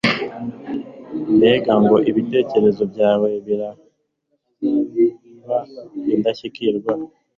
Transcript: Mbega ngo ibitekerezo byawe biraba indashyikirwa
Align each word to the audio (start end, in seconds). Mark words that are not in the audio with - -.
Mbega 1.35 1.73
ngo 1.83 1.95
ibitekerezo 2.09 2.83
byawe 2.91 3.29
biraba 3.45 3.85
indashyikirwa 6.13 6.93